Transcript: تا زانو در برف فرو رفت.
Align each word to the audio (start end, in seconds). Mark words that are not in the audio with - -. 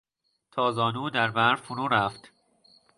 تا 0.51 0.71
زانو 0.71 1.09
در 1.09 1.31
برف 1.31 1.61
فرو 1.61 1.87
رفت. 1.87 2.31